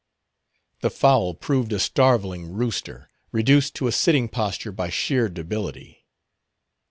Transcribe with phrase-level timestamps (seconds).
[0.79, 6.07] The fowl proved a starveling rooster, reduced to a sitting posture by sheer debility.